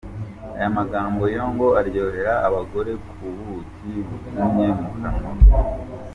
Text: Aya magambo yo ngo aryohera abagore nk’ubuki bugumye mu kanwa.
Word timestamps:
Aya 0.55 0.69
magambo 0.77 1.23
yo 1.35 1.43
ngo 1.51 1.67
aryohera 1.79 2.33
abagore 2.47 2.91
nk’ubuki 3.01 3.91
bugumye 4.07 4.67
mu 4.79 4.87
kanwa. 4.99 5.31